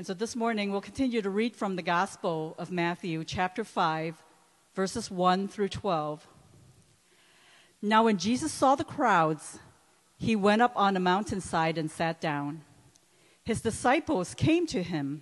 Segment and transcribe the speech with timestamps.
[0.00, 4.22] And so this morning we'll continue to read from the Gospel of Matthew, chapter 5,
[4.74, 6.26] verses 1 through 12.
[7.82, 9.58] Now, when Jesus saw the crowds,
[10.16, 12.62] he went up on a mountainside and sat down.
[13.44, 15.20] His disciples came to him,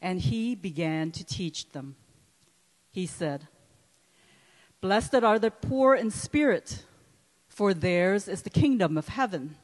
[0.00, 1.94] and he began to teach them.
[2.90, 3.46] He said,
[4.80, 6.86] Blessed are the poor in spirit,
[7.46, 9.56] for theirs is the kingdom of heaven.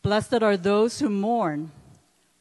[0.00, 1.72] Blessed are those who mourn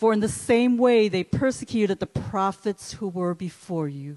[0.00, 4.16] for in the same way they persecuted the prophets who were before you.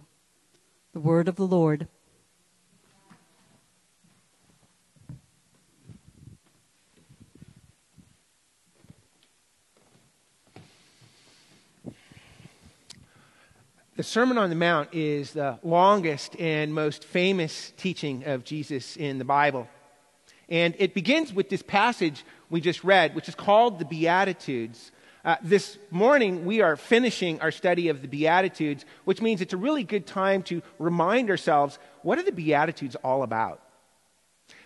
[0.93, 1.89] The word of the Lord.
[13.97, 19.17] The Sermon on the Mount is the longest and most famous teaching of Jesus in
[19.17, 19.67] the Bible.
[20.47, 24.93] And it begins with this passage we just read, which is called the Beatitudes.
[25.25, 29.57] Uh, this morning, we are finishing our study of the Beatitudes, which means it's a
[29.57, 33.61] really good time to remind ourselves what are the Beatitudes all about?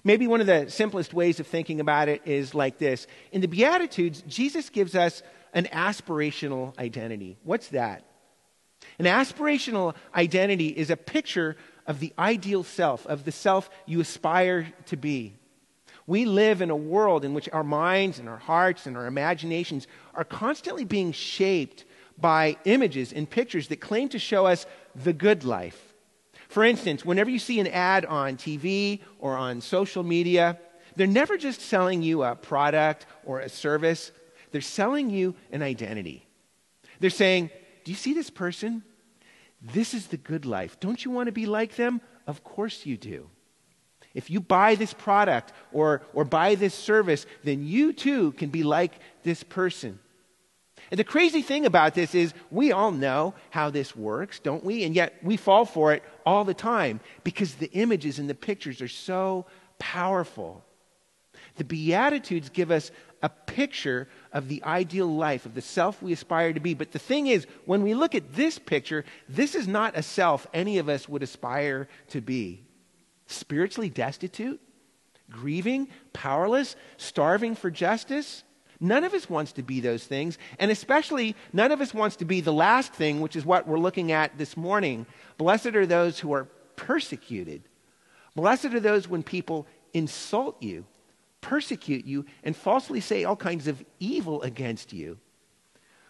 [0.03, 3.47] Maybe one of the simplest ways of thinking about it is like this In the
[3.47, 5.22] Beatitudes, Jesus gives us
[5.53, 7.38] an aspirational identity.
[7.44, 8.03] What's that?
[8.97, 14.74] An aspirational identity is a picture of the ideal self, of the self you aspire
[14.88, 15.35] to be.
[16.07, 19.88] We live in a world in which our minds and our hearts and our imaginations
[20.16, 21.84] are constantly being shaped
[22.18, 25.94] by images and pictures that claim to show us the good life.
[26.47, 30.57] For instance, whenever you see an ad on TV or on social media,
[30.95, 34.12] they're never just selling you a product or a service,
[34.51, 36.25] they're selling you an identity.
[37.01, 37.51] They're saying,
[37.84, 38.84] Do you see this person?
[39.62, 40.79] This is the good life.
[40.79, 42.00] Don't you want to be like them?
[42.25, 43.29] Of course you do.
[44.17, 48.63] If you buy this product or, or buy this service, then you too can be
[48.63, 50.00] like this person.
[50.89, 54.83] And the crazy thing about this is we all know how this works, don't we?
[54.85, 58.81] And yet we fall for it all the time because the images and the pictures
[58.81, 59.45] are so
[59.77, 60.66] powerful.
[61.57, 62.89] The Beatitudes give us
[63.22, 66.73] a picture of the ideal life, of the self we aspire to be.
[66.73, 70.47] But the thing is, when we look at this picture, this is not a self
[70.56, 72.66] any of us would aspire to be
[73.27, 74.59] spiritually destitute,
[75.29, 78.43] grieving, powerless, starving for justice.
[78.79, 82.25] None of us wants to be those things, and especially none of us wants to
[82.25, 85.05] be the last thing, which is what we're looking at this morning.
[85.38, 87.63] Blessed are those who are persecuted.
[88.35, 90.85] Blessed are those when people insult you,
[91.41, 95.17] persecute you, and falsely say all kinds of evil against you.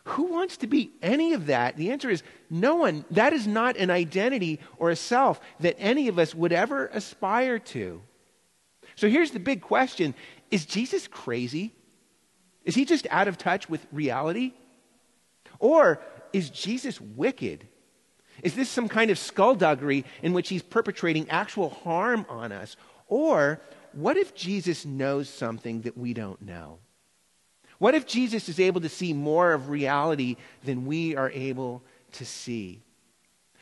[0.07, 1.75] Who wants to be any of that?
[1.75, 3.03] The answer is no one.
[3.12, 7.59] That is not an identity or a self that any of us would ever aspire
[7.59, 8.01] to.
[8.96, 10.16] So here's the big question
[10.50, 11.75] Is Jesus crazy?
[12.63, 14.53] Is he just out of touch with reality?
[15.59, 16.00] Or
[16.31, 17.67] is Jesus wicked?
[18.44, 22.78] Is this some kind of skullduggery in which he's perpetrating actual harm on us?
[23.07, 23.59] Or
[23.91, 26.79] what if Jesus knows something that we don't know?
[27.80, 31.84] What if Jesus is able to see more of reality than we are able
[32.14, 32.82] to see?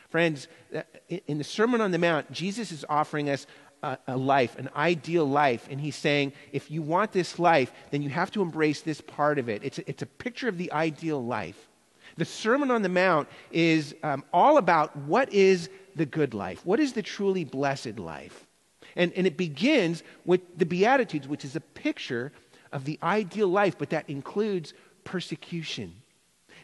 [0.10, 0.84] Friends, uh,
[1.28, 3.46] in the Sermon on the Mount, Jesus is offering us
[3.84, 5.68] a, a, life, an ideal life.
[5.70, 9.38] And he's saying, if you want this life, then you have to embrace this part
[9.40, 9.64] of it.
[9.64, 11.70] It's a, it's a picture of the ideal life.
[12.18, 16.80] The Sermon on the Mount is um, all about what is the good life, what
[16.80, 18.46] is the truly blessed life.
[18.96, 22.32] And, and it begins with the Beatitudes, which is a picture
[22.76, 24.74] of the ideal life, but that includes
[25.06, 25.96] persecution.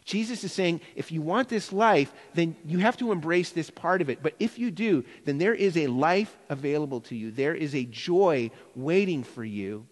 [0.03, 4.01] Jesus is saying, if you want this life, then you have to embrace this part
[4.01, 4.21] of it.
[4.21, 7.31] But if you do, then there is a life available to you.
[7.31, 9.87] There is a joy waiting for you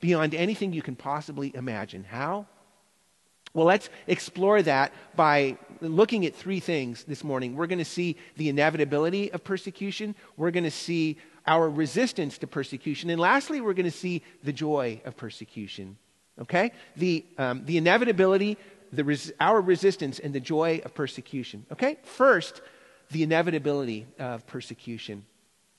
[0.00, 2.02] beyond anything you can possibly imagine.
[2.02, 2.46] How?
[3.54, 7.54] Well, let's explore that by looking at three things this morning.
[7.54, 12.46] We're going to see the inevitability of persecution, we're going to see our resistance to
[12.46, 15.96] persecution, and lastly, we're going to see the joy of persecution.
[16.40, 16.72] Okay?
[16.96, 18.58] The, um, the inevitability,
[18.92, 21.66] the res- our resistance, and the joy of persecution.
[21.72, 21.98] Okay?
[22.02, 22.62] First,
[23.10, 25.24] the inevitability of persecution.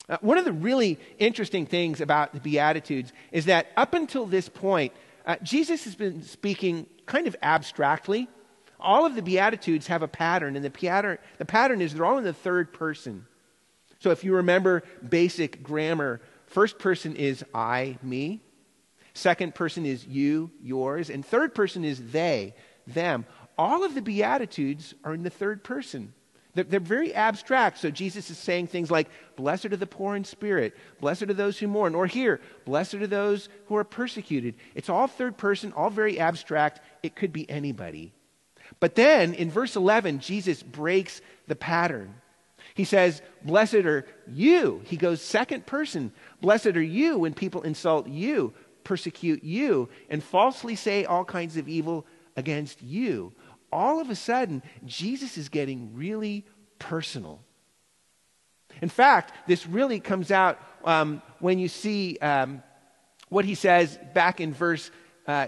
[0.09, 4.49] Uh, one of the really interesting things about the Beatitudes is that up until this
[4.49, 4.91] point,
[5.25, 8.27] uh, Jesus has been speaking kind of abstractly.
[8.79, 12.17] All of the Beatitudes have a pattern, and the pattern, the pattern is they're all
[12.17, 13.25] in the third person.
[14.03, 18.41] So if you remember basic grammar, first person is I, me.
[19.13, 21.09] Second person is you, yours.
[21.09, 22.53] And third person is they,
[22.85, 23.25] them.
[23.57, 26.13] All of the Beatitudes are in the third person.
[26.53, 27.77] They're, they're, very abstract.
[27.77, 29.07] So Jesus is saying things like,
[29.37, 33.07] Blessed are the poor in spirit, blessed are those who mourn, or here, blessed are
[33.07, 34.55] those who are persecuted.
[34.75, 36.81] It's all third person, all very abstract.
[37.03, 38.11] It could be anybody.
[38.81, 42.15] But then in verse 11, Jesus breaks the pattern.
[42.75, 44.81] He says, Blessed are you.
[44.85, 46.11] He goes second person.
[46.41, 48.53] Blessed are you when people insult you,
[48.83, 52.05] persecute you, and falsely say all kinds of evil
[52.35, 53.33] against you
[53.73, 56.45] all of a sudden, Jesus is getting really
[56.79, 57.41] personal.
[58.81, 62.61] In fact, this really comes out um, when you see um,
[63.29, 64.91] what he says back in verse
[65.27, 65.47] uh,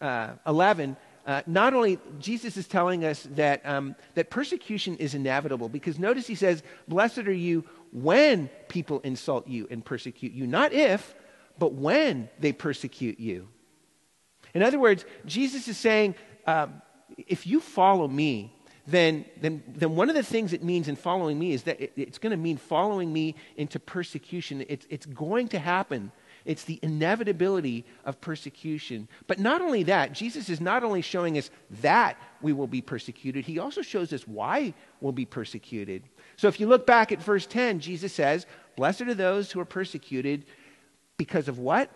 [0.00, 0.96] uh, 11.
[1.28, 6.26] Uh, not only Jesus is telling us that, um, that persecution is inevitable, because notice
[6.26, 10.46] he says, Blessed are you when people insult you and persecute you.
[10.46, 11.14] Not if,
[11.58, 13.46] but when they persecute you.
[14.54, 16.14] In other words, Jesus is saying,
[16.46, 16.80] um,
[17.18, 18.54] if you follow me,
[18.88, 21.92] then, then, then one of the things it means in following me is that it,
[21.94, 24.64] it's going to mean following me into persecution.
[24.66, 26.10] It's, it's going to happen.
[26.46, 29.06] It's the inevitability of persecution.
[29.26, 31.50] But not only that, Jesus is not only showing us
[31.82, 36.04] that we will be persecuted, he also shows us why we'll be persecuted.
[36.36, 39.66] So if you look back at verse 10, Jesus says, Blessed are those who are
[39.66, 40.46] persecuted
[41.18, 41.90] because of what?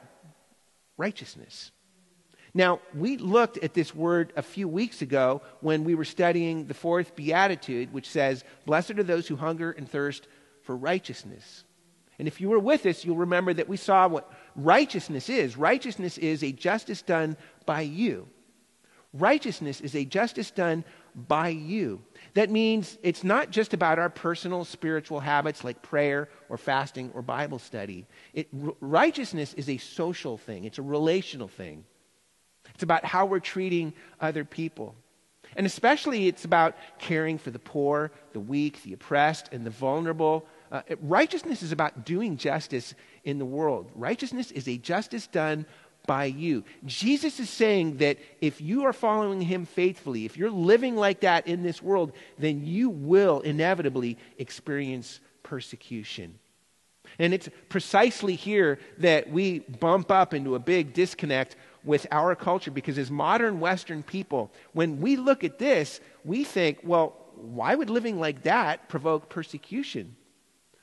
[0.98, 1.70] Righteousness.
[2.54, 6.74] Now, we looked at this word a few weeks ago when we were studying the
[6.74, 10.28] fourth beatitude, which says, Blessed are those who hunger and thirst
[10.62, 11.64] for righteousness.
[12.18, 15.56] And if you were with us, you'll remember that we saw what righteousness is.
[15.56, 18.28] Righteousness is a justice done by you.
[19.14, 20.84] Righteousness is a justice done
[21.14, 22.02] by you.
[22.34, 27.22] That means it's not just about our personal spiritual habits like prayer or fasting or
[27.22, 28.06] Bible study.
[28.32, 31.84] It, righteousness is a social thing, it's a relational thing.
[32.74, 34.94] It's about how we're treating other people.
[35.56, 40.46] And especially, it's about caring for the poor, the weak, the oppressed, and the vulnerable.
[40.70, 43.90] Uh, righteousness is about doing justice in the world.
[43.94, 45.66] Righteousness is a justice done
[46.06, 46.64] by you.
[46.84, 51.46] Jesus is saying that if you are following him faithfully, if you're living like that
[51.46, 56.38] in this world, then you will inevitably experience persecution.
[57.18, 62.70] And it's precisely here that we bump up into a big disconnect with our culture
[62.70, 67.90] because as modern Western people, when we look at this, we think, well, why would
[67.90, 70.16] living like that provoke persecution?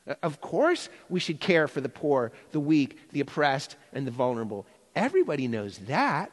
[0.08, 4.12] Uh, of course, we should care for the poor, the weak, the oppressed, and the
[4.12, 4.66] vulnerable.
[4.96, 6.32] Everybody knows that.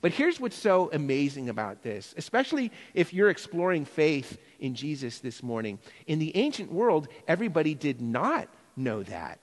[0.00, 5.42] But here's what's so amazing about this, especially if you're exploring faith in Jesus this
[5.42, 5.78] morning.
[6.06, 9.40] In the ancient world, everybody did not know that.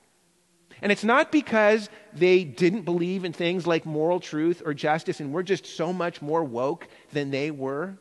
[0.82, 5.34] And it's not because they didn't believe in things like moral truth or justice and
[5.34, 7.98] we're just so much more woke than they were.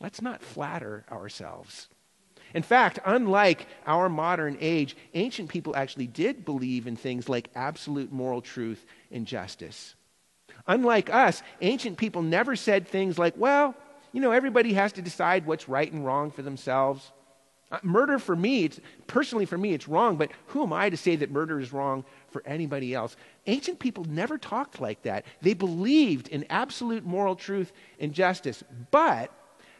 [0.00, 1.88] Let's not flatter ourselves.
[2.54, 8.12] In fact, unlike our modern age, ancient people actually did believe in things like absolute
[8.12, 9.94] moral truth and justice.
[10.66, 13.74] Unlike us, ancient people never said things like, well,
[14.12, 17.10] you know, everybody has to decide what's right and wrong for themselves.
[17.72, 20.96] Uh, murder for me, it's, personally for me, it's wrong, but who am I to
[20.96, 23.16] say that murder is wrong for anybody else?
[23.46, 25.24] Ancient people never talked like that.
[25.40, 29.32] They believed in absolute moral truth and justice, but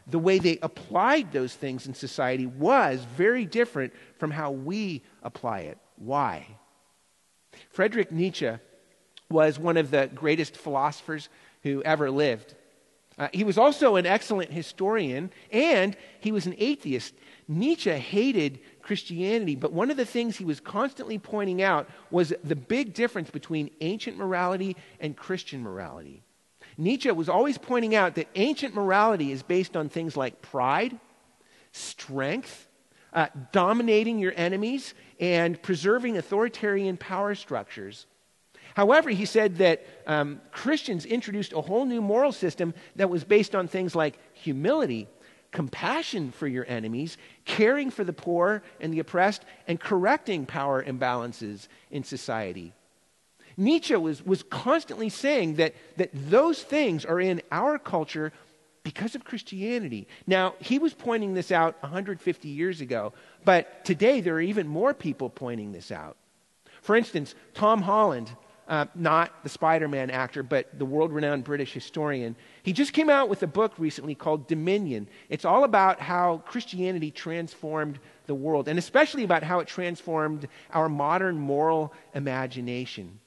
[0.07, 5.61] the way they applied those things in society was very different from how we apply
[5.61, 5.79] it.
[5.97, 6.47] Why?
[7.69, 8.53] Friedrich Nietzsche
[9.29, 11.29] was one of the greatest philosophers
[11.63, 12.55] who ever lived.
[13.19, 17.15] Uh, he was also an excellent historian, and he was an atheist.
[17.59, 22.57] Nietzsche hated Christianity, but one of the things he was constantly pointing out was the
[22.57, 26.23] big difference between ancient morality and Christian morality.
[26.79, 30.99] Nietzsche was always pointing out that ancient morality is based on things like pride,
[31.73, 32.69] strength,
[33.13, 38.07] uh, dominating your enemies, and preserving authoritarian power structures.
[38.75, 43.55] However, he said that um, Christians introduced a whole new moral system that was based
[43.55, 45.09] on things like humility,
[45.53, 51.69] compassion for your enemies, caring for the poor and the oppressed, and correcting power imbalances
[51.91, 52.73] in society.
[53.57, 58.33] Nietzsche was, was constantly saying that, that those things are in our culture
[58.83, 60.09] because of Christianity.
[60.27, 63.13] Now, he was pointing this out 150 years ago,
[63.45, 66.17] but today there are even more people pointing this out.
[66.81, 68.31] For instance, Tom Holland,
[68.73, 73.11] uh, not the Spider Man actor, but the world renowned British historian, he just came
[73.11, 75.09] out with a book recently called Dominion.
[75.29, 80.88] It's all about how Christianity transformed the world, and especially about how it transformed our
[80.88, 83.21] modern moral imagination.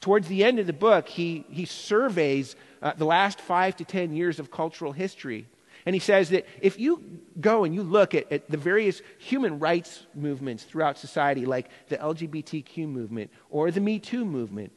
[0.00, 4.16] Towards the end of the book, he, he surveys uh, the last five to ten
[4.16, 5.46] years of cultural history.
[5.84, 9.58] And he says that if you go and you look at, at, the various human
[9.58, 14.72] rights movements throughout society, like the LGBTQ movement or the Me Too movement,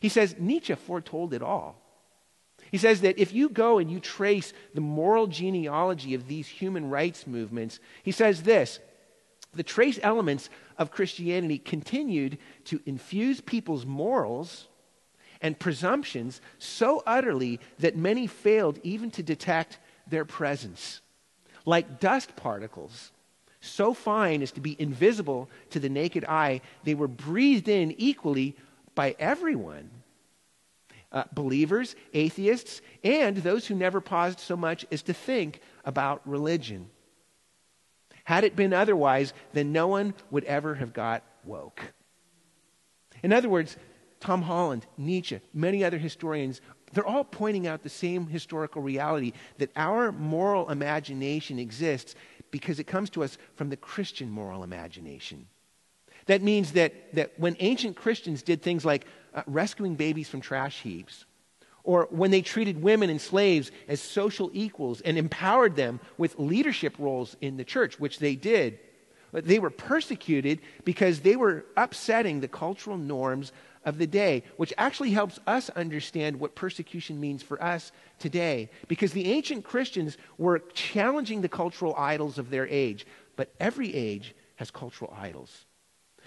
[0.00, 1.80] he says Nietzsche foretold it all.
[2.70, 6.90] He says that if you go and you trace the moral genealogy of these human
[6.90, 8.80] rights movements, he says this
[9.52, 14.68] the trace elements of Christianity continued to infuse people's morals
[15.40, 21.00] and presumptions so utterly that many failed even to detect their presence.
[21.64, 23.12] Like dust particles,
[23.60, 28.56] so fine as to be invisible to the naked eye, they were breathed in equally
[28.94, 29.90] by everyone.
[31.10, 36.90] Uh, believers, atheists, and those who never paused so much as to think about religion.
[38.24, 41.92] Had it been otherwise, then no one would ever have got woke.
[43.22, 43.76] In other words,
[44.18, 46.60] Tom Holland, Nietzsche, many other historians,
[46.94, 52.14] they're all pointing out the same historical reality that our moral imagination exists
[52.50, 55.46] because it comes to us from the Christian moral imagination.
[56.26, 60.80] That means that, that when ancient Christians did things like uh, rescuing babies from trash
[60.80, 61.24] heaps,
[61.82, 66.94] or when they treated women and slaves as social equals and empowered them with leadership
[66.98, 68.78] roles in the church, which they did.
[69.32, 73.52] They were persecuted because they were upsetting the cultural norms
[73.84, 78.70] of the day, which actually helps us understand what persecution means for us today.
[78.88, 84.34] Because the ancient Christians were challenging the cultural idols of their age, but every age
[84.56, 85.66] has cultural idols.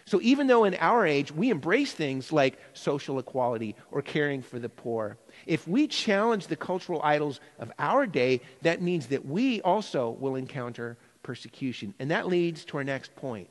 [0.05, 4.57] So even though in our age we embrace things like social equality or caring for
[4.57, 9.61] the poor, if we challenge the cultural idols of our day, that means that we
[9.61, 11.93] also will encounter persecution.
[11.99, 13.49] And that leads to our next point.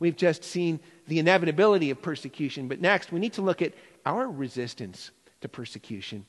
[0.00, 3.74] We've just seen the inevitability of persecution, but next we need to look at
[4.06, 6.24] our resistance to persecution.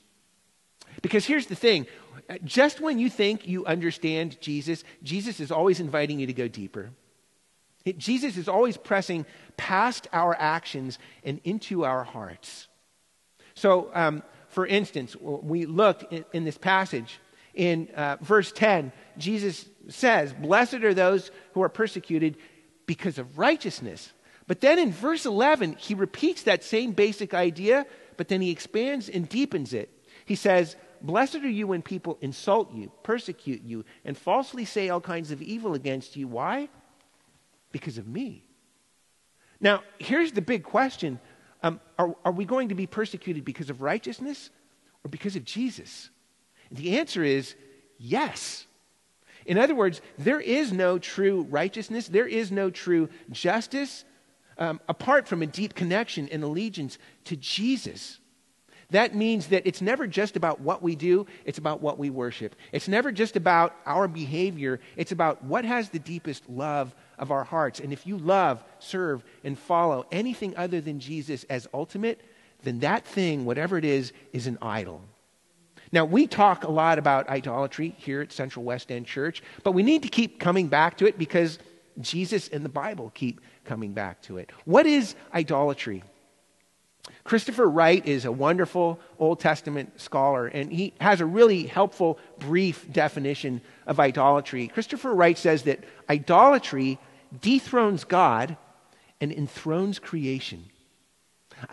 [1.01, 1.87] Because here's the thing
[2.43, 6.91] just when you think you understand Jesus, Jesus is always inviting you to go deeper.
[7.97, 12.67] Jesus is always pressing past our actions and into our hearts.
[13.53, 17.19] So, um, for instance, we looked in, in this passage
[17.53, 22.37] in uh, verse 10, Jesus says, Blessed are those who are persecuted
[22.89, 24.11] because of righteousness.
[24.47, 27.85] But then in verse 11, he repeats that same basic idea,
[28.17, 29.89] but then he expands and deepens it.
[30.25, 34.99] He says, Blessed are you when people insult you, persecute you, and falsely say all
[34.99, 36.27] kinds of evil against you.
[36.27, 36.67] Why?
[37.71, 38.45] because of me.
[39.59, 41.19] Now, here's the big question
[41.61, 44.49] um, are, are we going to be persecuted because of righteousness
[45.03, 46.09] or because of Jesus?
[46.69, 47.55] And the answer is
[47.97, 48.65] yes.
[49.49, 54.05] In other words, there is no true righteousness, there is no true justice
[54.59, 58.19] um, apart from a deep connection and allegiance to Jesus.
[58.91, 62.55] That means that it's never just about what we do, it's about what we worship.
[62.71, 67.43] It's never just about our behavior, it's about what has the deepest love of our
[67.43, 67.79] hearts.
[67.79, 72.21] And if you love, serve, and follow anything other than Jesus as ultimate,
[72.61, 75.01] then that thing, whatever it is, is an idol.
[75.91, 79.83] Now, we talk a lot about idolatry here at Central West End Church, but we
[79.83, 81.57] need to keep coming back to it because
[81.99, 84.51] Jesus and the Bible keep coming back to it.
[84.65, 86.03] What is idolatry?
[87.23, 92.91] Christopher Wright is a wonderful Old Testament scholar, and he has a really helpful, brief
[92.91, 94.67] definition of idolatry.
[94.67, 96.99] Christopher Wright says that idolatry
[97.41, 98.57] dethrones God
[99.21, 100.65] and enthrones creation.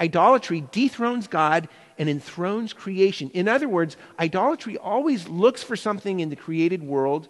[0.01, 3.31] Idolatry dethrones God and enthrones creation.
[3.31, 7.29] In other words, idolatry always looks for something in the created world,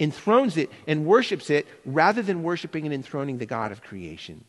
[0.00, 4.44] enthrones it, and worships it rather than worshiping and enthroning the God of creation.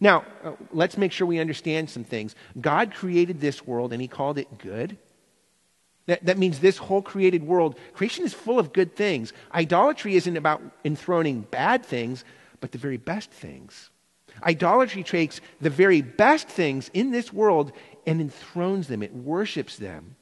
[0.00, 2.34] Now, uh, let's make sure we understand some things.
[2.60, 4.96] God created this world and he called it good.
[6.06, 9.32] That, that means this whole created world, creation is full of good things.
[9.52, 12.24] Idolatry isn't about enthroning bad things,
[12.60, 13.90] but the very best things.
[14.42, 17.72] Idolatry takes the very best things in this world
[18.06, 20.16] and enthrones them, it worships them.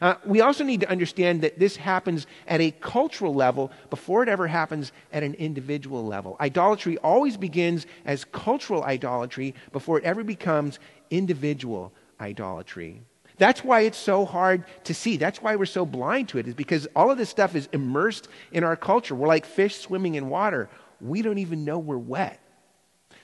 [0.00, 4.28] Uh, we also need to understand that this happens at a cultural level before it
[4.28, 6.36] ever happens at an individual level.
[6.40, 10.78] Idolatry always begins as cultural idolatry before it ever becomes
[11.10, 13.02] individual idolatry.
[13.38, 15.16] That's why it's so hard to see.
[15.16, 18.28] That's why we're so blind to it, is because all of this stuff is immersed
[18.52, 19.14] in our culture.
[19.14, 20.68] We're like fish swimming in water.
[21.00, 22.40] We don't even know we're wet.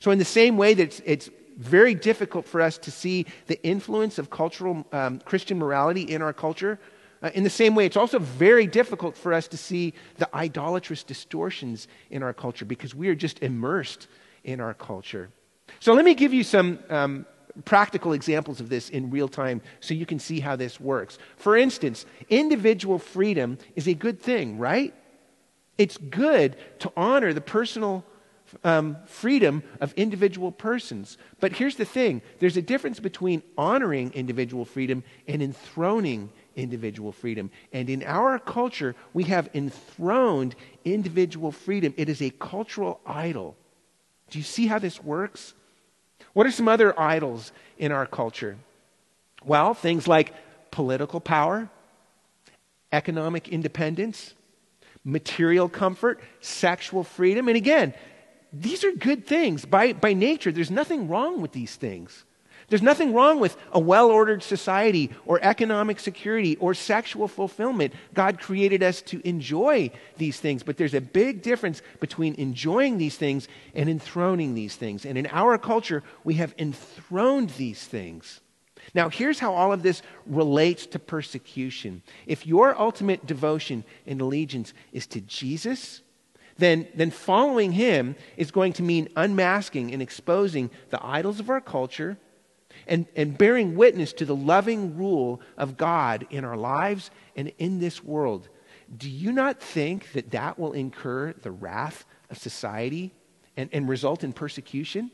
[0.05, 3.59] So, in the same way that it's, it's very difficult for us to see the
[3.63, 6.79] influence of cultural um, Christian morality in our culture.
[7.23, 11.05] Uh, in the same way, it's also very difficult for us to see the idolatrous
[11.05, 14.07] distortions in our culture because we are just immersed
[14.45, 15.31] in our culture.
[15.81, 17.25] So, let me give you some um,
[17.65, 21.17] practical examples of this in real time so you can see how this works.
[21.39, 24.93] For instance, individual freedom is a good thing, right?
[25.79, 28.05] It's good to honor the personal
[28.63, 31.19] um, freedom of individual persons.
[31.41, 37.51] But here's the thing there's a difference between honoring individual freedom and enthroning individual freedom.
[37.73, 41.95] And in our culture, we have enthroned individual freedom.
[41.97, 43.57] It is a cultural idol.
[44.31, 45.55] Do you see how this works?
[46.33, 48.57] What are some other idols in our culture?
[49.45, 50.33] Well, things like
[50.71, 51.69] political power,
[52.93, 54.35] economic independence,
[55.05, 57.49] material comfort, sexual freedom.
[57.49, 57.95] And again,
[58.55, 59.65] these are good things.
[59.65, 62.25] By, by nature, there's nothing wrong with these things.
[62.69, 67.93] There's nothing wrong with a well ordered society or economic security or sexual fulfillment.
[68.15, 73.17] God created us to enjoy these things, but there's a big difference between enjoying these
[73.17, 75.05] things and enthroning these things.
[75.05, 78.41] And in our culture, we have enthroned these things.
[78.95, 82.03] Now, here's how all of this relates to persecution.
[82.27, 86.03] If your ultimate devotion and allegiance is to Jesus,
[86.57, 91.61] then, then following him is going to mean unmasking and exposing the idols of our
[91.61, 92.17] culture
[92.87, 97.81] and, and bearing witness to the loving rule of God in our lives and in
[97.81, 98.49] this world.
[98.97, 103.13] Do you not think that that will incur the wrath of society
[103.57, 105.11] and, and result in persecution?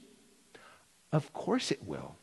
[1.13, 2.17] Of course it will.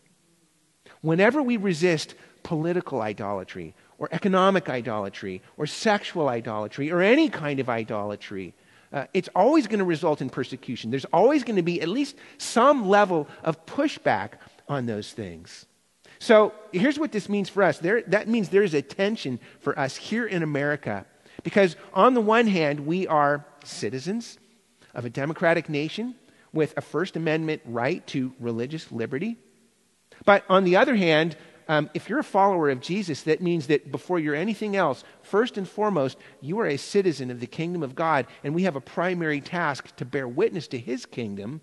[1.01, 7.69] Whenever we resist political idolatry or economic idolatry or sexual idolatry or any kind of
[7.69, 8.53] idolatry,
[8.91, 10.91] uh, it's always going to result in persecution.
[10.91, 14.33] There's always going to be at least some level of pushback
[14.67, 15.65] on those things.
[16.19, 17.77] So here's what this means for us.
[17.79, 21.05] There, that means there is a tension for us here in America.
[21.43, 24.39] Because on the one hand, we are citizens
[24.93, 26.15] of a democratic nation
[26.53, 29.37] with a First Amendment right to religious liberty.
[30.25, 31.37] But on the other hand,
[31.67, 35.57] um, if you're a follower of Jesus, that means that before you're anything else, first
[35.57, 38.81] and foremost, you are a citizen of the kingdom of God, and we have a
[38.81, 41.61] primary task to bear witness to his kingdom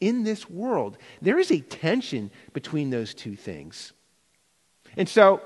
[0.00, 0.98] in this world.
[1.22, 3.92] There is a tension between those two things.
[4.96, 5.40] And so,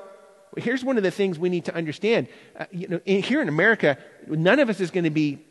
[0.57, 2.29] here's one of the things we need to understand.
[2.59, 5.45] Uh, you know, in, here in America, none of us is going to be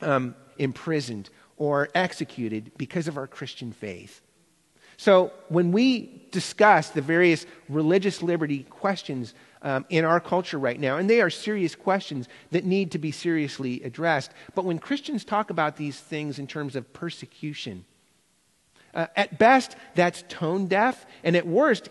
[0.00, 4.20] um, imprisoned or executed because of our Christian faith.
[4.96, 10.96] So, when we discuss the various religious liberty questions um, in our culture right now,
[10.96, 15.50] and they are serious questions that need to be seriously addressed, but when Christians talk
[15.50, 17.84] about these things in terms of persecution,
[18.96, 21.90] uh, at best, that's tone deaf, and at worst,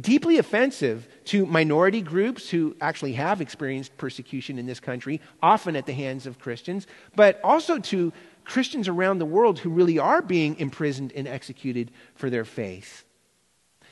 [0.00, 5.84] deeply offensive to minority groups who actually have experienced persecution in this country, often at
[5.84, 6.86] the hands of Christians,
[7.16, 8.12] but also to
[8.44, 13.04] Christians around the world who really are being imprisoned and executed for their faith.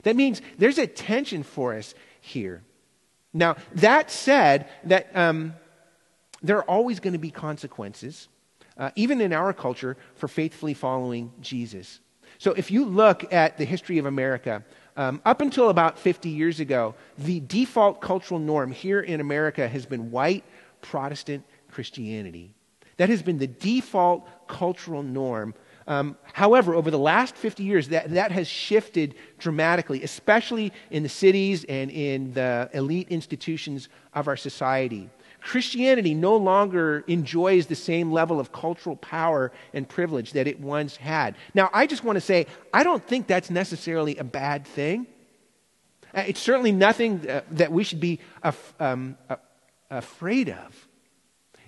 [0.03, 2.62] That means there's a tension for us here.
[3.33, 5.55] Now, that said, that um,
[6.43, 8.29] there are always going to be consequences,
[8.77, 12.01] uh, even in our culture, for faithfully following Jesus.
[12.38, 14.65] So, if you look at the history of America,
[14.97, 19.87] um, up until about 50 years ago, the default cultural norm here in America has
[19.87, 20.45] been white
[20.83, 22.53] Protestant Christianity.
[22.96, 25.55] That has been the default cultural norm.
[25.87, 31.09] Um, however, over the last 50 years, that, that has shifted dramatically, especially in the
[31.09, 35.11] cities and in the elite institutions of our society.
[35.40, 40.96] Christianity no longer enjoys the same level of cultural power and privilege that it once
[40.96, 41.35] had.
[41.52, 45.09] Now, I just want to say, I don't think that's necessarily a bad thing.
[46.14, 49.16] Uh, it's certainly nothing uh, that we should be af- um,
[49.90, 50.88] afraid of.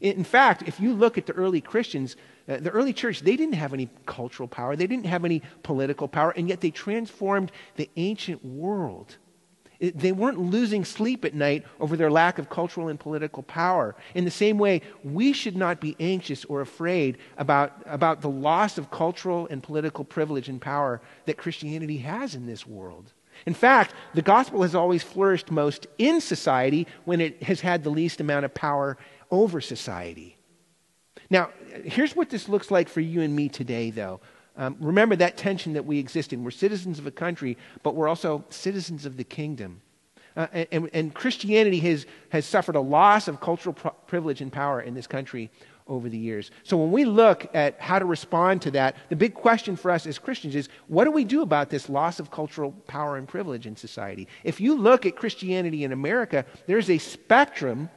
[0.04, 3.54] In fact, if you look at the early Christians, uh, the early church, they didn't
[3.54, 7.88] have any cultural power, they didn't have any political power, and yet they transformed the
[7.96, 9.16] ancient world.
[9.80, 13.96] It, they weren't losing sleep at night over their lack of cultural and political power.
[14.14, 18.76] In the same way, we should not be anxious or afraid about, about the loss
[18.76, 23.14] of cultural and political privilege and power that Christianity has in this world.
[23.46, 27.90] In fact, the gospel has always flourished most in society when it has had the
[27.90, 28.96] least amount of power
[29.34, 30.36] over society.
[31.30, 31.50] Now,
[31.84, 34.20] here's what this looks like for you and me today, though.
[34.56, 36.44] Um, remember that tension that we exist in.
[36.44, 39.80] We're citizens of a country, but we're also citizens of the kingdom.
[40.36, 44.92] Uh, and, and, Christianity has, has suffered a loss of cultural privilege and power in
[44.92, 45.48] this country
[45.86, 46.50] over the years.
[46.64, 50.06] So when we look at how to respond to that, the big question for us
[50.06, 53.66] as Christians is what do we do about this loss of cultural power and privilege
[53.66, 54.26] in society?
[54.42, 57.88] If you look at Christianity in America, there's a spectrum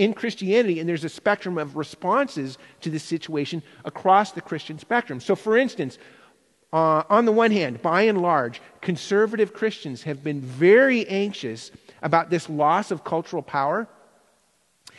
[0.00, 5.20] in Christianity, and there's a spectrum of responses to this situation across the Christian spectrum.
[5.20, 5.98] So, for instance,
[6.72, 12.30] uh, on the one hand, by and large, conservative Christians have been very anxious about
[12.30, 13.88] this loss of cultural power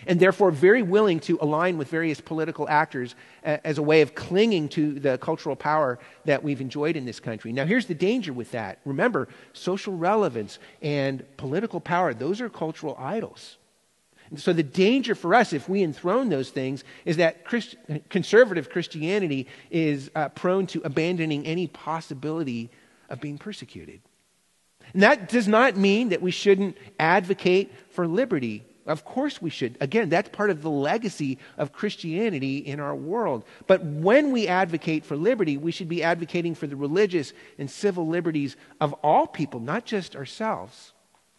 [0.06, 4.70] and therefore very willing to align with various political actors as a way of clinging
[4.70, 7.52] to the cultural power that we've enjoyed in this country.
[7.52, 8.80] Now, here's the danger with that.
[8.86, 13.58] Remember, social relevance and political power, those are cultural idols.
[14.38, 17.76] So, the danger for us, if we enthrone those things, is that Christ-
[18.10, 22.70] conservative Christianity is uh, prone to abandoning any possibility
[23.10, 24.02] of being persecuted.
[24.94, 29.78] And that does not mean that we shouldn't advocate for liberty of course we should.
[29.80, 33.46] Again, that's part of the legacy of Christianity in our world.
[33.68, 38.08] But when we advocate for liberty, we should be advocating for the religious and civil
[38.08, 40.94] liberties of all people, not just ourselves.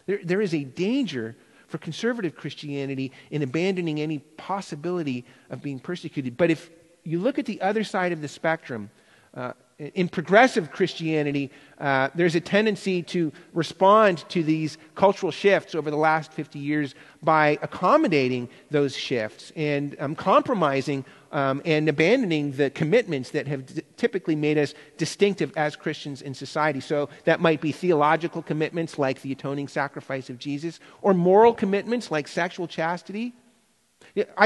[0.06, 1.36] There, there is a danger
[1.72, 6.36] for conservative Christianity in abandoning any possibility of being persecuted.
[6.36, 6.70] But if
[7.02, 8.90] you look at the other side of the spectrum,
[9.34, 15.90] uh, in progressive Christianity, uh, there's a tendency to respond to these cultural shifts over
[15.90, 22.70] the last 50 years by accommodating those shifts and um, compromising um, and abandoning the
[22.70, 26.80] commitments that have d- typically made us distinctive as Christians in society.
[26.80, 32.10] So that might be theological commitments like the atoning sacrifice of Jesus, or moral commitments
[32.10, 33.34] like sexual chastity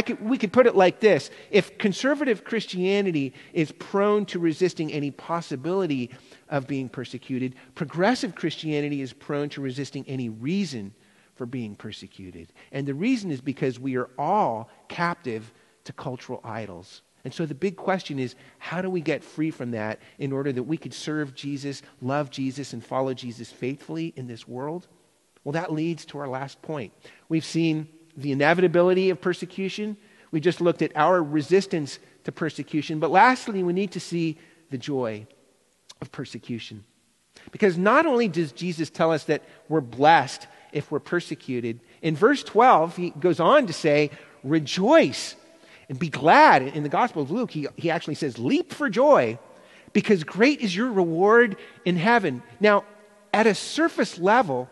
[0.04, 5.10] could, we could put it like this if conservative Christianity is prone to resisting any
[5.10, 6.10] possibility
[6.48, 10.94] of being persecuted, progressive Christianity is prone to resisting any reason
[11.34, 12.52] for being persecuted.
[12.72, 15.52] And the reason is because we are all captive
[15.86, 17.02] to cultural idols.
[17.24, 20.52] And so the big question is how do we get free from that in order
[20.52, 24.86] that we could serve Jesus, love Jesus, and follow Jesus faithfully in this world?
[25.42, 26.92] Well, that leads to our last point.
[27.28, 29.96] We've seen the inevitability of persecution.
[30.30, 33.00] We just looked at our resistance to persecution.
[33.00, 34.38] But lastly, we need to see
[34.70, 35.26] the joy
[36.00, 36.84] of persecution.
[37.50, 42.42] Because not only does Jesus tell us that we're blessed if we're persecuted, in verse
[42.42, 44.10] 12, he goes on to say,
[44.42, 45.36] Rejoice
[45.88, 46.62] and be glad.
[46.62, 49.38] In the Gospel of Luke, he, he actually says, Leap for joy,
[49.92, 52.42] because great is your reward in heaven.
[52.60, 52.84] Now,
[53.32, 54.68] at a surface level,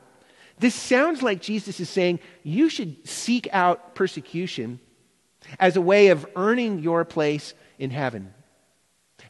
[0.59, 4.81] this sounds like Jesus is saying you should seek out persecution
[5.59, 8.33] as a way of earning your place in heaven.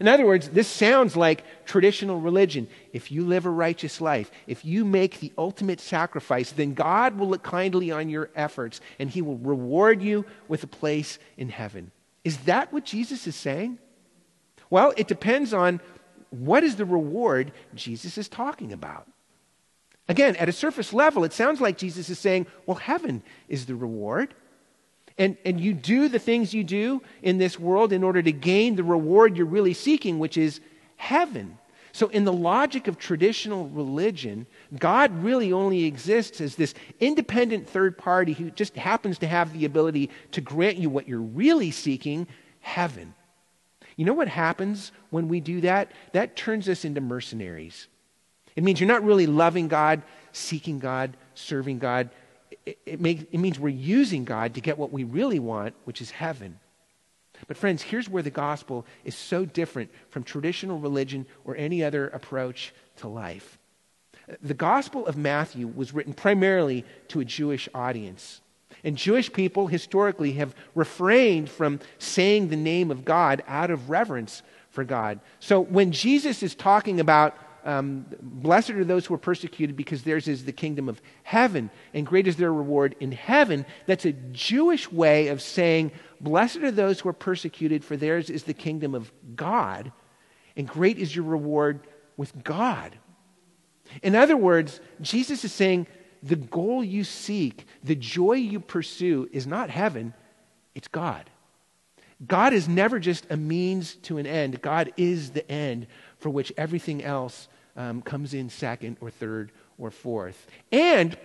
[0.01, 2.69] In other words, this sounds like traditional religion.
[2.93, 7.29] If you live a righteous life, if you make the ultimate sacrifice, then God will
[7.29, 11.93] look kindly on your efforts and he will reward you with a place in heaven.
[12.25, 13.79] Is that what Jesus is saying?
[14.69, 15.81] Well, it depends on
[16.31, 19.07] what is the reward Jesus is talking about.
[20.09, 23.77] Again, at a surface level, it sounds like Jesus is saying, well, heaven is the
[23.77, 24.35] reward.
[25.17, 28.75] And, and you do the things you do in this world in order to gain
[28.75, 30.61] the reward you're really seeking, which is
[30.97, 31.59] heaven.
[31.93, 37.97] So, in the logic of traditional religion, God really only exists as this independent third
[37.97, 42.27] party who just happens to have the ability to grant you what you're really seeking
[42.59, 43.15] heaven.
[43.95, 45.93] You know what happens when we do that?
[46.13, 47.87] That turns us into mercenaries.
[48.57, 52.11] It means you're not really loving God, seeking God, serving God.
[52.67, 56.11] It, make, it means we're using God to get what we really want, which is
[56.11, 56.59] heaven.
[57.47, 62.09] But, friends, here's where the gospel is so different from traditional religion or any other
[62.09, 63.59] approach to life.
[64.43, 68.41] The gospel of Matthew was written primarily to a Jewish audience.
[68.83, 74.43] And Jewish people historically have refrained from saying the name of God out of reverence
[74.71, 75.21] for God.
[75.41, 80.29] So when Jesus is talking about um, blessed are those who are persecuted because theirs
[80.29, 83.65] is the kingdom of heaven, and great is their reward in heaven.
[83.87, 88.45] That's a Jewish way of saying, blessed are those who are persecuted, for theirs is
[88.45, 89.93] the kingdom of God,
[90.57, 91.81] and great is your reward
[92.17, 92.97] with God.
[94.03, 95.87] In other words, Jesus is saying,
[96.23, 100.15] the goal you seek, the joy you pursue, is not heaven,
[100.75, 101.29] it's God.
[102.27, 104.63] God is never just a means to an end.
[104.63, 105.87] God is the end
[106.19, 110.47] for which everything else um, comes in second or third or fourth.
[110.73, 111.17] And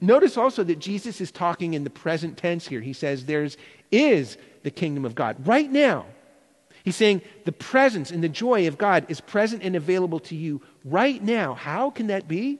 [0.00, 2.80] notice also that Jesus is talking in the present tense here.
[2.80, 3.56] He says, Theirs
[3.90, 5.46] is the kingdom of God.
[5.46, 6.06] Right now,
[6.84, 10.60] he's saying the presence and the joy of God is present and available to you
[10.84, 11.54] right now.
[11.54, 12.58] How can that be?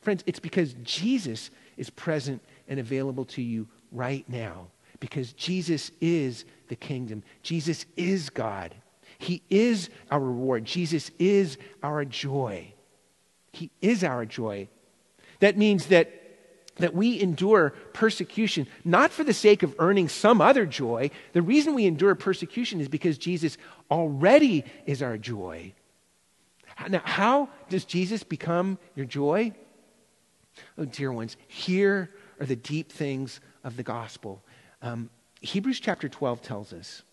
[0.00, 4.66] Friends, it's because Jesus is present and available to you right now.
[5.00, 7.22] Because Jesus is the kingdom.
[7.42, 8.74] Jesus is God.
[9.22, 10.64] He is our reward.
[10.64, 12.74] Jesus is our joy.
[13.52, 14.66] He is our joy.
[15.38, 16.10] That means that,
[16.76, 21.10] that we endure persecution not for the sake of earning some other joy.
[21.34, 23.58] The reason we endure persecution is because Jesus
[23.92, 25.72] already is our joy.
[26.88, 29.52] Now, how does Jesus become your joy?
[30.76, 34.42] Oh, dear ones, here are the deep things of the gospel.
[34.80, 35.10] Um,
[35.42, 37.04] Hebrews chapter 12 tells us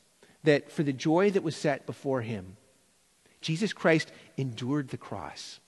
[0.44, 2.58] that for the joy that was set before him,
[3.42, 5.60] Jesus Christ endured the cross.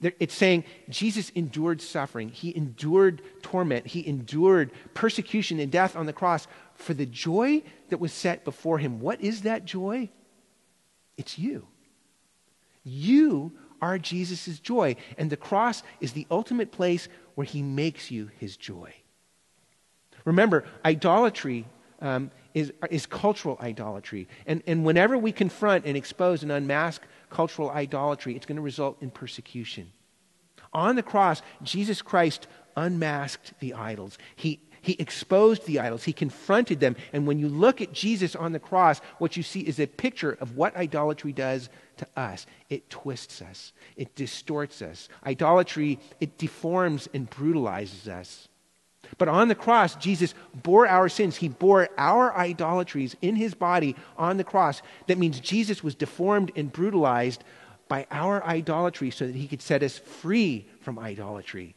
[0.00, 2.28] It's saying Jesus endured suffering.
[2.28, 3.88] He endured torment.
[3.88, 8.78] He endured persecution and death on the cross for the joy that was set before
[8.78, 9.00] him.
[9.00, 10.08] What is that joy?
[11.16, 11.66] It's you.
[12.84, 13.52] You
[13.82, 14.94] are Jesus' joy.
[15.18, 18.94] And the cross is the ultimate place where he makes you his joy.
[20.24, 21.66] Remember, idolatry
[22.00, 24.28] um, is, is cultural idolatry.
[24.46, 28.98] And, and whenever we confront and expose and unmask cultural idolatry, it's going to result
[29.00, 29.92] in persecution.
[30.72, 34.18] On the cross, Jesus Christ unmasked the idols.
[34.36, 36.04] He, he exposed the idols.
[36.04, 36.96] He confronted them.
[37.12, 40.36] And when you look at Jesus on the cross, what you see is a picture
[40.40, 42.46] of what idolatry does to us.
[42.68, 45.08] It twists us, it distorts us.
[45.26, 48.48] Idolatry, it deforms and brutalizes us.
[49.18, 51.36] But on the cross, Jesus bore our sins.
[51.36, 54.82] He bore our idolatries in his body on the cross.
[55.06, 57.44] That means Jesus was deformed and brutalized
[57.88, 61.74] by our idolatry so that he could set us free from idolatry.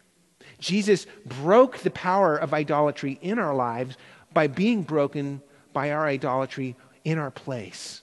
[0.59, 3.97] Jesus broke the power of idolatry in our lives
[4.33, 5.41] by being broken
[5.73, 8.01] by our idolatry in our place.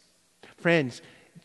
[0.57, 1.01] Friends,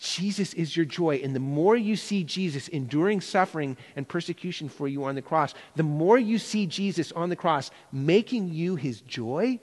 [0.05, 1.19] Jesus is your joy.
[1.23, 5.53] And the more you see Jesus enduring suffering and persecution for you on the cross,
[5.75, 9.59] the more you see Jesus on the cross making you his joy,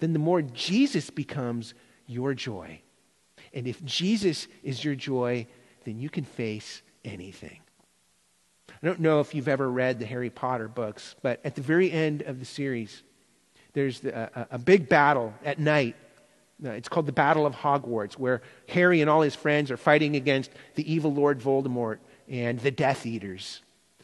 [0.00, 1.74] then the more Jesus becomes
[2.06, 2.80] your joy.
[3.54, 5.46] And if Jesus is your joy,
[5.84, 7.60] then you can face anything.
[8.68, 11.90] I don't know if you've ever read the Harry Potter books, but at the very
[11.90, 13.02] end of the series,
[13.72, 15.96] there's a, a big battle at night
[16.62, 20.50] it's called the Battle of Hogwarts, where Harry and all his friends are fighting against
[20.74, 23.62] the evil Lord Voldemort and the Death Eaters.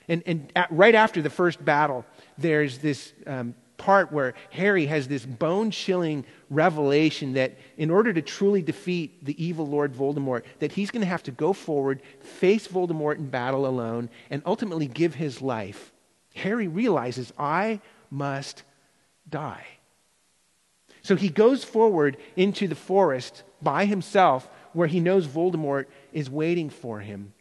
[0.09, 2.05] And, and at, right after the first battle,
[2.37, 8.23] there's this um, part where Harry has this bone chilling revelation that in order to
[8.23, 12.69] truly defeat the evil Lord Voldemort, that he's going to have to go forward, face
[12.69, 15.93] Voldemort in battle alone, and ultimately give his life.
[16.35, 18.62] Harry realizes, I must
[19.29, 19.67] die.
[21.03, 26.71] So he goes forward into the forest by himself where he knows Voldemort is waiting
[26.71, 27.35] for him.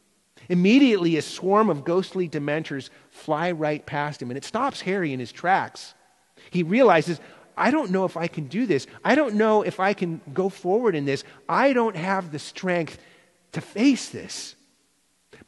[0.50, 5.19] Immediately, a swarm of ghostly dementors fly right past him, and it stops Harry in
[5.19, 5.93] his tracks.
[6.50, 7.19] He realizes,
[7.56, 8.88] I don't know if I can do this.
[9.04, 11.24] I don't know if I can go forward in this.
[11.47, 12.97] I don't have the strength
[13.52, 14.56] to face this.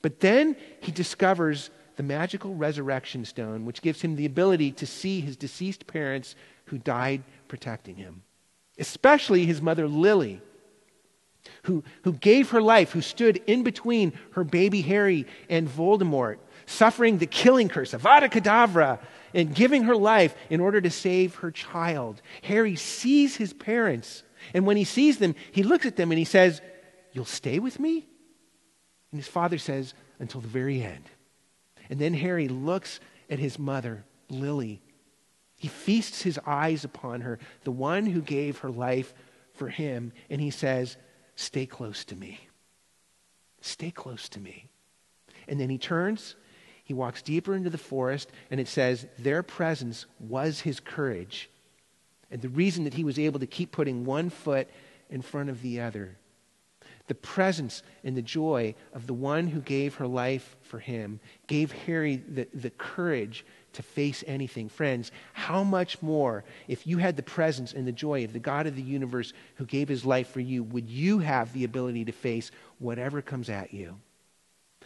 [0.02, 5.22] But then he discovers the magical resurrection stone, which gives him the ability to see
[5.22, 8.24] his deceased parents who died protecting him,
[8.78, 10.42] especially his mother Lily,
[11.64, 17.18] who, who gave her life, who stood in between her baby Harry and Voldemort, suffering
[17.18, 19.00] the killing curse, Avada Kedavra,
[19.34, 22.22] and giving her life in order to save her child.
[22.44, 26.26] Harry sees his parents, and when he sees them, he looks at them and he
[26.26, 26.62] says,
[27.12, 28.08] You'll stay with me?
[29.12, 31.10] And his father says, Until the very end.
[31.90, 34.82] And then Harry looks at his mother, Lily,
[35.64, 39.14] he feasts his eyes upon her, the one who gave her life
[39.54, 40.98] for him, and he says,
[41.36, 42.50] Stay close to me.
[43.62, 44.68] Stay close to me.
[45.48, 46.36] And then he turns,
[46.84, 51.50] he walks deeper into the forest, and it says, Their presence was his courage.
[52.30, 54.68] And the reason that he was able to keep putting one foot
[55.10, 56.18] in front of the other.
[57.08, 61.72] The presence and the joy of the one who gave her life for him gave
[61.72, 64.70] Harry the, the courage to face anything.
[64.70, 68.68] Friends, how much more, if you had the presence and the joy of the God
[68.68, 72.12] of the universe who gave his life for you, would you have the ability to
[72.12, 74.00] face whatever comes at you?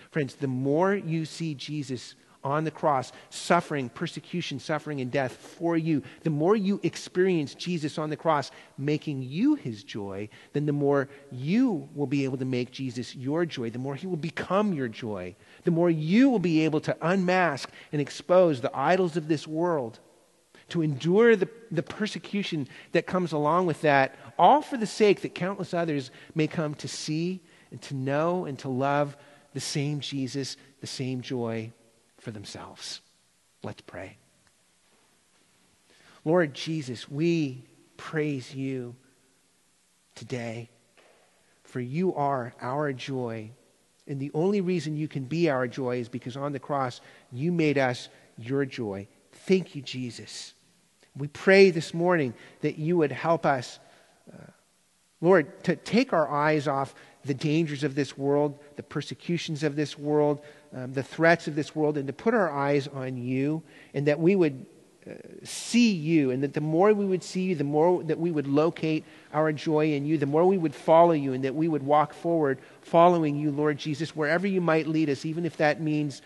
[0.10, 2.16] Friends, the more you see Jesus
[2.48, 7.98] on the cross, suffering persecution, suffering, and death for you, the more you experience Jesus
[7.98, 12.46] on the cross making you his joy, then the more you will be able to
[12.46, 16.40] make Jesus your joy, the more he will become your joy, the more you will
[16.40, 20.00] be able to unmask and expose the idols of this world,
[20.70, 25.36] to endure the, the persecution that comes along with that, all for the sake that
[25.36, 29.18] countless others may come to see and to know and to love
[29.54, 31.72] the same Jesus, the same joy
[32.20, 33.02] for themselves.
[33.64, 34.18] Let's pray.
[36.26, 37.64] Lord Jesus, we
[37.96, 38.96] praise you
[40.16, 40.70] today,
[41.64, 43.52] for you are our joy.
[44.08, 47.02] And the only reason you can be our joy is because on the cross
[47.32, 49.08] you made us your joy.
[49.32, 50.54] Thank you, Jesus.
[51.16, 53.80] We pray this morning that you would help us,
[54.32, 54.52] uh,
[55.22, 56.94] Lord, to take our eyes off
[57.28, 60.42] the dangers of this world, the persecutions of this world,
[60.76, 63.62] um, the threats of this world, and to put our eyes on you,
[63.94, 64.66] and that we would
[65.06, 65.14] uh,
[65.44, 68.48] see you, and that the more we would see you, the more that we would
[68.48, 71.84] locate our joy in you, the more we would follow you, and that we would
[71.84, 76.22] walk forward following you, Lord Jesus, wherever you might lead us, even if that means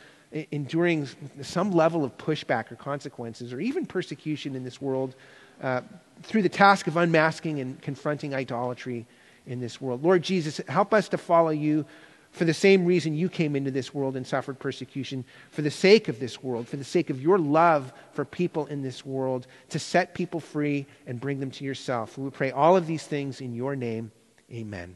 [0.51, 1.07] enduring
[1.41, 5.15] some level of pushback or consequences, or even persecution in this world,
[5.61, 5.81] uh,
[6.23, 9.05] through the task of unmasking and confronting idolatry
[9.45, 10.03] in this world.
[10.03, 11.85] Lord Jesus, help us to follow you
[12.31, 16.07] for the same reason you came into this world and suffered persecution, for the sake
[16.07, 19.79] of this world, for the sake of your love for people in this world, to
[19.79, 22.17] set people free and bring them to yourself.
[22.17, 24.11] We pray all of these things in your name.
[24.51, 24.95] Amen.